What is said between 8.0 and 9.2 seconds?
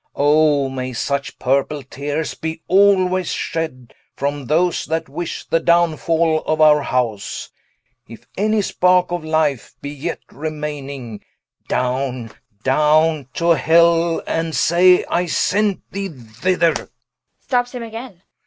If any sparke